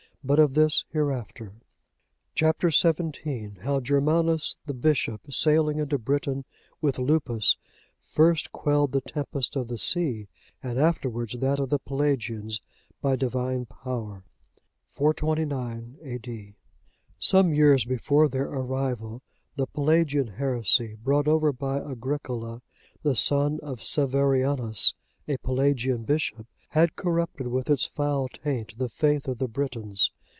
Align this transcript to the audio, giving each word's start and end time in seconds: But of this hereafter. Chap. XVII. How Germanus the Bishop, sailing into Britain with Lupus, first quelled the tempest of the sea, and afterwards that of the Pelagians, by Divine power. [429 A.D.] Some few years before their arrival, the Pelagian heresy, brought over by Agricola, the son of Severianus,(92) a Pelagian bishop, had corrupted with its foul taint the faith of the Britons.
But 0.23 0.37
of 0.39 0.53
this 0.53 0.85
hereafter. 0.91 1.53
Chap. 2.35 2.57
XVII. 2.61 3.53
How 3.61 3.79
Germanus 3.79 4.55
the 4.67 4.73
Bishop, 4.75 5.33
sailing 5.33 5.79
into 5.79 5.97
Britain 5.97 6.45
with 6.79 6.99
Lupus, 6.99 7.57
first 7.97 8.51
quelled 8.51 8.91
the 8.91 9.01
tempest 9.01 9.55
of 9.55 9.67
the 9.67 9.79
sea, 9.79 10.27
and 10.61 10.77
afterwards 10.77 11.39
that 11.39 11.59
of 11.59 11.71
the 11.71 11.79
Pelagians, 11.79 12.61
by 13.01 13.15
Divine 13.15 13.65
power. 13.65 14.23
[429 14.91 15.97
A.D.] 16.03 16.53
Some 17.17 17.47
few 17.49 17.55
years 17.55 17.85
before 17.85 18.29
their 18.29 18.45
arrival, 18.47 19.23
the 19.55 19.65
Pelagian 19.65 20.27
heresy, 20.27 20.93
brought 21.03 21.27
over 21.27 21.51
by 21.51 21.79
Agricola, 21.79 22.61
the 23.01 23.15
son 23.15 23.59
of 23.63 23.79
Severianus,(92) 23.79 24.93
a 25.33 25.37
Pelagian 25.39 26.03
bishop, 26.03 26.45
had 26.71 26.95
corrupted 26.95 27.47
with 27.47 27.69
its 27.69 27.85
foul 27.85 28.29
taint 28.29 28.77
the 28.77 28.87
faith 28.87 29.27
of 29.27 29.39
the 29.39 29.47
Britons. 29.47 30.09